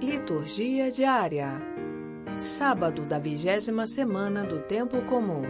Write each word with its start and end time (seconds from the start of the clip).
Liturgia 0.00 0.90
diária. 0.90 1.52
Sábado 2.36 3.06
da 3.06 3.18
vigésima 3.18 3.86
semana 3.86 4.44
do 4.44 4.60
Tempo 4.60 5.00
Comum. 5.06 5.40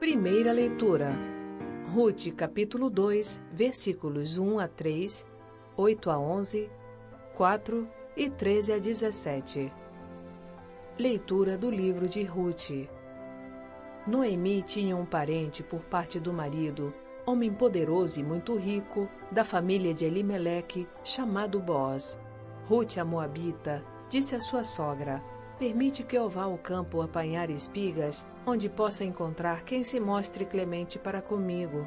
Primeira 0.00 0.50
leitura. 0.50 1.12
Ruth, 1.94 2.34
capítulo 2.34 2.90
2, 2.90 3.40
versículos 3.52 4.36
1 4.36 4.58
a 4.58 4.66
3, 4.66 5.24
8 5.76 6.10
a 6.10 6.18
11, 6.18 6.70
4 7.36 7.88
e 8.16 8.28
13 8.28 8.72
a 8.72 8.78
17. 8.78 9.72
Leitura 10.98 11.56
do 11.56 11.70
livro 11.70 12.08
de 12.08 12.24
Ruth. 12.24 12.88
Noemi 14.08 14.60
tinha 14.62 14.96
um 14.96 15.06
parente 15.06 15.62
por 15.62 15.82
parte 15.82 16.18
do 16.18 16.32
marido, 16.32 16.92
homem 17.24 17.52
poderoso 17.52 18.18
e 18.18 18.24
muito 18.24 18.56
rico, 18.56 19.08
da 19.30 19.44
família 19.44 19.94
de 19.94 20.04
Elimeleque, 20.04 20.88
chamado 21.04 21.60
Boaz. 21.60 22.18
Ruth, 22.68 22.98
a 22.98 23.04
Moabita, 23.04 23.84
disse 24.08 24.34
à 24.34 24.40
sua 24.40 24.64
sogra: 24.64 25.22
Permite 25.56 26.02
que 26.02 26.18
eu 26.18 26.28
vá 26.28 26.42
ao 26.42 26.58
campo 26.58 27.00
apanhar 27.00 27.48
espigas, 27.48 28.26
onde 28.44 28.68
possa 28.68 29.04
encontrar 29.04 29.62
quem 29.62 29.84
se 29.84 30.00
mostre 30.00 30.44
clemente 30.44 30.98
para 30.98 31.22
comigo. 31.22 31.86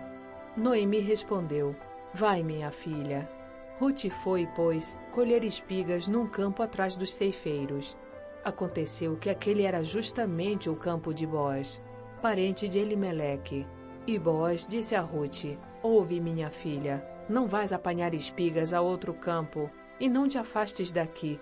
Noemi 0.55 0.99
respondeu: 1.01 1.75
Vai, 2.13 2.43
minha 2.43 2.71
filha. 2.71 3.29
Ruth 3.77 4.09
foi, 4.23 4.47
pois, 4.55 4.97
colher 5.11 5.43
espigas 5.43 6.07
num 6.07 6.25
campo 6.25 6.63
atrás 6.63 6.95
dos 6.95 7.13
ceifeiros. 7.13 7.97
Aconteceu 8.43 9.17
que 9.17 9.29
aquele 9.29 9.63
era 9.63 9.83
justamente 9.83 10.69
o 10.69 10.75
campo 10.75 11.13
de 11.13 11.27
Boaz, 11.27 11.83
parente 12.21 12.69
de 12.69 12.79
Elimeleque. 12.79 13.67
E 14.07 14.17
Boaz 14.17 14.65
disse 14.65 14.95
a 14.95 15.01
Ruth: 15.01 15.57
Ouve, 15.83 16.21
minha 16.21 16.49
filha, 16.49 17.05
não 17.27 17.47
vais 17.47 17.73
apanhar 17.73 18.13
espigas 18.13 18.73
a 18.73 18.81
outro 18.81 19.13
campo, 19.13 19.69
e 19.99 20.07
não 20.07 20.27
te 20.27 20.37
afastes 20.37 20.91
daqui. 20.91 21.39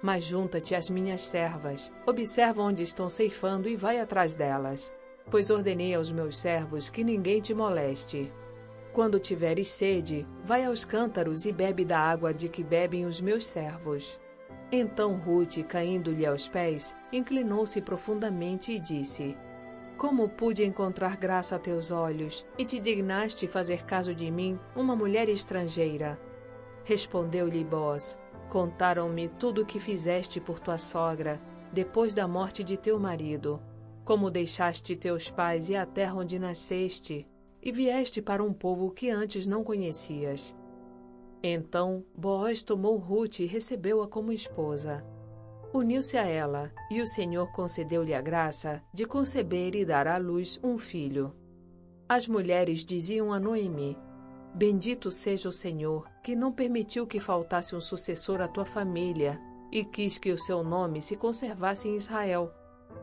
Mas 0.00 0.24
junta-te 0.24 0.74
às 0.74 0.88
minhas 0.88 1.22
servas, 1.22 1.92
observa 2.06 2.62
onde 2.62 2.82
estão 2.82 3.08
ceifando 3.08 3.68
e 3.68 3.76
vai 3.76 3.98
atrás 3.98 4.34
delas. 4.34 4.94
Pois 5.30 5.50
ordenei 5.50 5.94
aos 5.94 6.10
meus 6.10 6.38
servos 6.38 6.88
que 6.88 7.04
ninguém 7.04 7.40
te 7.40 7.52
moleste. 7.52 8.32
Quando 8.92 9.18
tiveres 9.18 9.68
sede, 9.68 10.26
vai 10.44 10.64
aos 10.64 10.84
cântaros 10.84 11.44
e 11.44 11.52
bebe 11.52 11.84
da 11.84 11.98
água 11.98 12.32
de 12.32 12.48
que 12.48 12.64
bebem 12.64 13.04
os 13.04 13.20
meus 13.20 13.46
servos. 13.46 14.18
Então 14.70 15.16
Ruth, 15.16 15.62
caindo-lhe 15.66 16.26
aos 16.26 16.48
pés, 16.48 16.96
inclinou-se 17.12 17.80
profundamente 17.80 18.72
e 18.72 18.80
disse: 18.80 19.36
Como 19.96 20.28
pude 20.28 20.64
encontrar 20.64 21.16
graça 21.16 21.56
a 21.56 21.58
teus 21.58 21.90
olhos, 21.90 22.46
e 22.56 22.64
te 22.64 22.78
dignaste 22.78 23.46
fazer 23.46 23.84
caso 23.84 24.14
de 24.14 24.30
mim, 24.30 24.58
uma 24.76 24.94
mulher 24.94 25.28
estrangeira? 25.28 26.18
Respondeu-lhe 26.88 27.62
Boaz: 27.64 28.18
Contaram-me 28.48 29.28
tudo 29.28 29.60
o 29.60 29.66
que 29.66 29.78
fizeste 29.78 30.40
por 30.40 30.58
tua 30.58 30.78
sogra, 30.78 31.38
depois 31.70 32.14
da 32.14 32.26
morte 32.26 32.64
de 32.64 32.78
teu 32.78 32.98
marido, 32.98 33.60
como 34.06 34.30
deixaste 34.30 34.96
teus 34.96 35.30
pais 35.30 35.68
e 35.68 35.76
a 35.76 35.84
terra 35.84 36.14
onde 36.14 36.38
nasceste, 36.38 37.28
e 37.62 37.70
vieste 37.70 38.22
para 38.22 38.42
um 38.42 38.54
povo 38.54 38.90
que 38.90 39.10
antes 39.10 39.46
não 39.46 39.62
conhecias. 39.62 40.56
Então 41.42 42.02
Boaz 42.16 42.62
tomou 42.62 42.96
Ruth 42.96 43.40
e 43.40 43.44
recebeu-a 43.44 44.08
como 44.08 44.32
esposa. 44.32 45.04
Uniu-se 45.74 46.16
a 46.16 46.26
ela, 46.26 46.72
e 46.90 47.02
o 47.02 47.06
Senhor 47.06 47.52
concedeu-lhe 47.52 48.14
a 48.14 48.22
graça 48.22 48.82
de 48.94 49.04
conceber 49.04 49.76
e 49.76 49.84
dar 49.84 50.06
à 50.06 50.16
luz 50.16 50.58
um 50.64 50.78
filho. 50.78 51.36
As 52.08 52.26
mulheres 52.26 52.82
diziam 52.82 53.30
a 53.30 53.38
Noemi: 53.38 53.94
Bendito 54.54 55.10
seja 55.10 55.48
o 55.48 55.52
Senhor, 55.52 56.08
que 56.22 56.34
não 56.34 56.50
permitiu 56.50 57.06
que 57.06 57.20
faltasse 57.20 57.76
um 57.76 57.80
sucessor 57.80 58.40
à 58.40 58.48
tua 58.48 58.64
família, 58.64 59.40
e 59.70 59.84
quis 59.84 60.18
que 60.18 60.32
o 60.32 60.38
seu 60.38 60.64
nome 60.64 61.00
se 61.00 61.16
conservasse 61.16 61.88
em 61.88 61.96
Israel, 61.96 62.52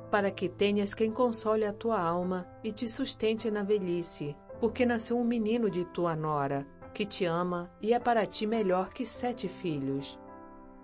para 0.09 0.31
que 0.31 0.49
tenhas 0.49 0.93
quem 0.93 1.11
console 1.11 1.65
a 1.65 1.73
tua 1.73 1.99
alma 1.99 2.47
e 2.63 2.71
te 2.71 2.87
sustente 2.87 3.49
na 3.51 3.63
velhice, 3.63 4.35
porque 4.59 4.85
nasceu 4.85 5.17
um 5.17 5.23
menino 5.23 5.69
de 5.69 5.85
tua 5.85 6.15
nora, 6.15 6.65
que 6.93 7.05
te 7.05 7.25
ama 7.25 7.69
e 7.81 7.93
é 7.93 7.99
para 7.99 8.25
ti 8.25 8.47
melhor 8.47 8.89
que 8.89 9.05
sete 9.05 9.47
filhos. 9.47 10.19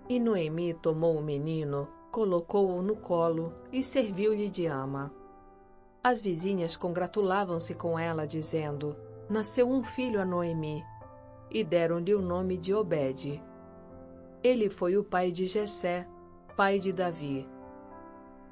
E 0.08 0.20
Noemi 0.20 0.74
tomou 0.74 1.16
o 1.16 1.22
menino, 1.22 1.88
colocou-o 2.10 2.82
no 2.82 2.96
colo 2.96 3.52
e 3.72 3.82
serviu-lhe 3.82 4.50
de 4.50 4.66
ama. 4.66 5.12
As 6.04 6.20
vizinhas 6.20 6.76
congratulavam-se 6.76 7.74
com 7.74 7.98
ela, 7.98 8.26
dizendo: 8.26 8.94
Nasceu 9.28 9.68
um 9.68 9.82
filho 9.82 10.20
a 10.20 10.24
Noemi, 10.24 10.84
e 11.50 11.62
deram-lhe 11.62 12.14
o 12.14 12.20
nome 12.20 12.56
de 12.56 12.74
Obed. 12.74 13.42
Ele 14.42 14.68
foi 14.68 14.96
o 14.96 15.04
pai 15.04 15.30
de 15.30 15.46
Jessé, 15.46 16.06
pai 16.56 16.78
de 16.78 16.92
Davi. 16.92 17.48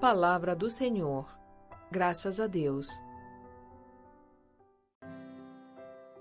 Palavra 0.00 0.54
do 0.54 0.70
Senhor. 0.70 1.26
Graças 1.91 2.41
a 2.41 2.47
Deus. 2.47 2.88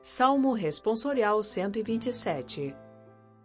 Salmo 0.02 0.54
Responsorial 0.54 1.44
127 1.44 2.76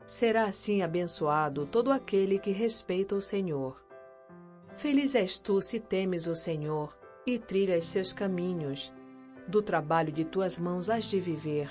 Será 0.06 0.44
assim 0.44 0.82
abençoado 0.82 1.66
todo 1.66 1.91
aquele 1.91 2.38
que 2.38 2.50
respeita 2.50 3.14
o 3.14 3.22
Senhor. 3.22 3.82
Feliz 4.76 5.14
és 5.14 5.38
tu 5.38 5.60
se 5.60 5.81
temes 5.81 6.26
o 6.26 6.34
Senhor 6.34 6.97
e 7.26 7.38
trilhas 7.38 7.87
seus 7.87 8.12
caminhos. 8.12 8.93
Do 9.47 9.60
trabalho 9.62 10.10
de 10.10 10.25
tuas 10.25 10.59
mãos 10.59 10.88
has 10.88 11.05
de 11.05 11.21
viver. 11.21 11.69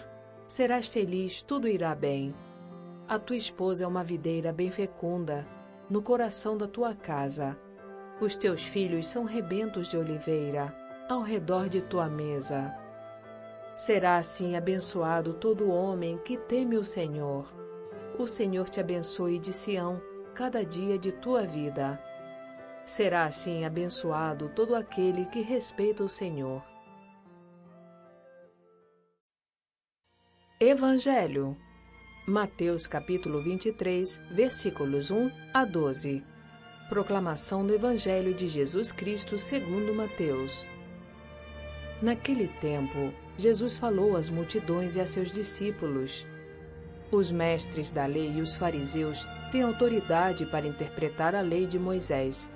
Serás 0.48 0.86
feliz, 0.86 1.42
tudo 1.42 1.68
irá 1.68 1.96
bem. 1.96 2.34
A 3.08 3.18
tua 3.18 3.36
esposa 3.36 3.84
é 3.84 3.88
uma 3.88 4.04
videira 4.04 4.54
bem 4.54 4.70
fecunda, 4.70 5.48
no 5.90 6.02
coração 6.02 6.56
da 6.58 6.68
tua 6.68 6.94
casa. 6.94 7.58
Os 8.22 8.36
teus 8.36 8.62
filhos 8.62 9.08
são 9.08 9.24
rebentos 9.26 9.88
de 9.88 9.98
oliveira, 9.98 10.74
ao 11.10 11.22
redor 11.22 11.68
de 11.68 11.82
tua 11.82 12.08
mesa. 12.08 12.74
Será 13.76 14.18
assim 14.18 14.56
abençoado 14.56 15.34
todo 15.34 15.70
homem 15.70 16.18
que 16.20 16.38
teme 16.38 16.78
o 16.78 16.84
Senhor. 16.84 17.52
O 18.18 18.28
Senhor 18.28 18.70
te 18.70 18.80
abençoe 18.80 19.40
de 19.40 19.52
Sião, 19.52 20.00
cada 20.36 20.64
dia 20.64 20.98
de 20.98 21.12
tua 21.12 21.42
vida. 21.42 22.00
Será 22.86 23.26
assim 23.26 23.66
abençoado 23.66 24.50
todo 24.50 24.76
aquele 24.76 25.26
que 25.26 25.42
respeita 25.42 26.04
o 26.04 26.10
Senhor. 26.10 26.73
Evangelho. 30.66 31.58
Mateus 32.26 32.88
capítulo 32.88 33.42
23, 33.42 34.22
versículos 34.32 35.12
1 35.12 35.30
a 35.54 35.66
12. 35.66 36.24
Proclamação 36.88 37.68
do 37.68 37.74
Evangelho 37.74 38.34
de 38.34 38.48
Jesus 38.48 38.90
Cristo 38.90 39.38
segundo 39.38 39.94
Mateus. 39.94 40.66
Naquele 42.02 42.48
tempo, 42.48 43.14
Jesus 43.38 43.78
falou 43.78 44.16
às 44.16 44.30
multidões 44.30 44.96
e 44.96 45.02
a 45.02 45.06
seus 45.06 45.34
discípulos: 45.34 46.26
Os 47.12 47.30
mestres 47.30 47.92
da 47.92 48.06
lei 48.06 48.32
e 48.32 48.40
os 48.40 48.56
fariseus 48.56 49.28
têm 49.52 49.64
autoridade 49.64 50.46
para 50.46 50.66
interpretar 50.66 51.36
a 51.36 51.42
lei 51.42 51.68
de 51.68 51.78
Moisés. 51.78 52.50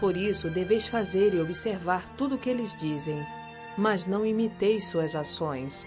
Por 0.00 0.16
isso, 0.16 0.50
deveis 0.50 0.88
fazer 0.88 1.32
e 1.32 1.40
observar 1.40 2.16
tudo 2.16 2.34
o 2.34 2.38
que 2.38 2.50
eles 2.50 2.76
dizem, 2.76 3.24
mas 3.78 4.04
não 4.04 4.26
imiteis 4.26 4.88
suas 4.88 5.14
ações 5.14 5.86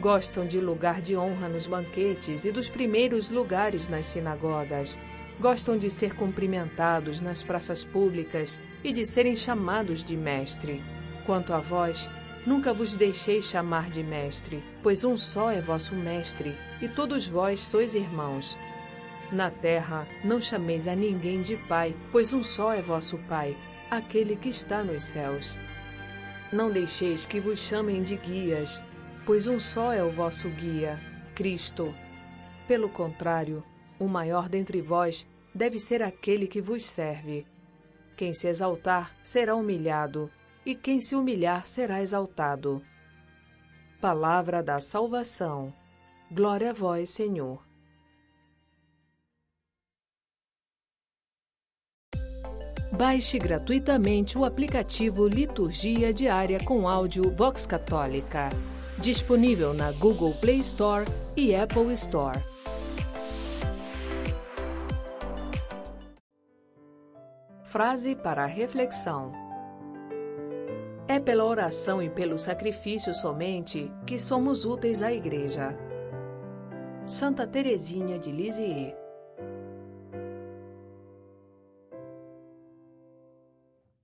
Gostam 0.00 0.46
de 0.46 0.58
lugar 0.58 1.02
de 1.02 1.14
honra 1.14 1.46
nos 1.46 1.66
banquetes 1.66 2.46
e 2.46 2.50
dos 2.50 2.70
primeiros 2.70 3.28
lugares 3.28 3.86
nas 3.86 4.06
sinagogas. 4.06 4.96
Gostam 5.38 5.76
de 5.76 5.90
ser 5.90 6.14
cumprimentados 6.14 7.20
nas 7.20 7.42
praças 7.42 7.84
públicas 7.84 8.58
e 8.82 8.94
de 8.94 9.04
serem 9.04 9.36
chamados 9.36 10.02
de 10.02 10.16
mestre. 10.16 10.82
Quanto 11.26 11.52
a 11.52 11.58
vós, 11.58 12.08
nunca 12.46 12.72
vos 12.72 12.96
deixei 12.96 13.42
chamar 13.42 13.90
de 13.90 14.02
mestre, 14.02 14.64
pois 14.82 15.04
um 15.04 15.18
só 15.18 15.50
é 15.50 15.60
vosso 15.60 15.94
mestre, 15.94 16.56
e 16.80 16.88
todos 16.88 17.26
vós 17.26 17.60
sois 17.60 17.94
irmãos. 17.94 18.58
Na 19.30 19.50
terra, 19.50 20.08
não 20.24 20.40
chameis 20.40 20.88
a 20.88 20.96
ninguém 20.96 21.42
de 21.42 21.56
pai, 21.68 21.94
pois 22.10 22.32
um 22.32 22.42
só 22.42 22.72
é 22.72 22.80
vosso 22.80 23.18
pai, 23.28 23.54
aquele 23.90 24.34
que 24.34 24.48
está 24.48 24.82
nos 24.82 25.02
céus. 25.02 25.58
Não 26.50 26.70
deixeis 26.70 27.26
que 27.26 27.38
vos 27.38 27.58
chamem 27.58 28.02
de 28.02 28.16
guias, 28.16 28.82
pois 29.30 29.46
um 29.46 29.60
só 29.60 29.92
é 29.92 30.02
o 30.02 30.10
vosso 30.10 30.48
guia, 30.48 30.98
Cristo. 31.36 31.94
Pelo 32.66 32.88
contrário, 32.88 33.62
o 33.96 34.08
maior 34.08 34.48
dentre 34.48 34.82
vós 34.82 35.24
deve 35.54 35.78
ser 35.78 36.02
aquele 36.02 36.48
que 36.48 36.60
vos 36.60 36.84
serve. 36.84 37.46
Quem 38.16 38.34
se 38.34 38.48
exaltar 38.48 39.14
será 39.22 39.54
humilhado, 39.54 40.28
e 40.66 40.74
quem 40.74 41.00
se 41.00 41.14
humilhar 41.14 41.64
será 41.64 42.02
exaltado. 42.02 42.82
Palavra 44.00 44.64
da 44.64 44.80
salvação. 44.80 45.72
Glória 46.28 46.70
a 46.70 46.74
vós, 46.74 47.10
Senhor. 47.10 47.64
Baixe 52.98 53.38
gratuitamente 53.38 54.36
o 54.36 54.44
aplicativo 54.44 55.28
Liturgia 55.28 56.12
Diária 56.12 56.58
com 56.64 56.88
áudio 56.88 57.30
Vox 57.30 57.64
Católica, 57.64 58.48
disponível 59.00 59.72
na 59.72 59.92
Google 59.92 60.34
Play 60.34 60.60
Store 60.60 61.06
e 61.34 61.54
Apple 61.54 61.92
Store. 61.94 62.38
Frase 67.64 68.14
para 68.14 68.44
reflexão: 68.44 69.32
É 71.08 71.18
pela 71.18 71.44
oração 71.44 72.02
e 72.02 72.10
pelo 72.10 72.36
sacrifício 72.36 73.14
somente 73.14 73.90
que 74.06 74.18
somos 74.18 74.64
úteis 74.66 75.02
à 75.02 75.10
Igreja. 75.12 75.76
Santa 77.06 77.46
Teresinha 77.46 78.18
de 78.18 78.30
Lisieux 78.30 78.99